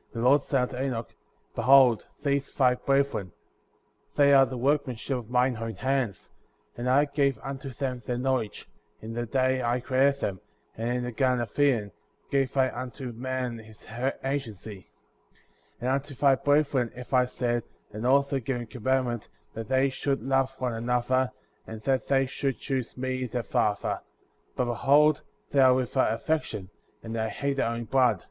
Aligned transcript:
* 0.00 0.08
32. 0.14 0.18
The 0.18 0.24
Lord 0.26 0.42
said 0.42 0.62
unto 0.62 0.76
Enoch: 0.78 1.14
Behold 1.54 2.06
these 2.22 2.50
thy 2.50 2.74
brethren; 2.74 3.32
they 4.16 4.32
are 4.32 4.46
the 4.46 4.56
workmanship 4.56 5.18
of 5.18 5.28
mine 5.28 5.58
own 5.58 5.74
hands,^ 5.74 6.30
and 6.74 6.88
I 6.88 7.04
gave 7.04 7.38
unto 7.42 7.68
them 7.68 7.98
their 7.98 8.16
knowledge, 8.16 8.66
in 9.02 9.12
the 9.12 9.26
day 9.26 9.62
I 9.62 9.80
created 9.80 10.20
them; 10.22 10.40
and 10.74 10.88
in 10.88 11.02
the 11.02 11.12
Garden 11.12 11.42
of 11.42 11.58
Eden,*^ 11.58 11.92
gave 12.30 12.56
I 12.56 12.70
unto 12.74 13.12
man 13.12 13.58
his 13.58 13.84
agency 14.24 14.88
f 14.88 15.80
33. 15.80 15.80
And 15.82 16.02
tmto 16.02 16.18
thy 16.18 16.34
brethren 16.36 16.90
have 16.96 17.12
I 17.12 17.26
said, 17.26 17.64
and 17.92 18.06
also 18.06 18.38
given 18.40 18.66
commandment, 18.66 19.28
that 19.52 19.68
they 19.68 19.90
should 19.90 20.22
love 20.22 20.58
one 20.62 20.72
another, 20.72 21.30
and 21.66 21.82
that 21.82 22.08
they 22.08 22.24
should 22.24 22.58
choose 22.58 22.96
me, 22.96 23.26
their 23.26 23.42
Father 23.42 24.00
;^ 23.42 24.00
but 24.56 24.64
behold, 24.64 25.24
they 25.50 25.60
are 25.60 25.74
without 25.74 26.14
affection, 26.14 26.70
and 27.02 27.14
they 27.14 27.28
hate 27.28 27.58
their 27.58 27.68
own 27.68 27.84
blood;* 27.84 28.20
34. 28.20 28.30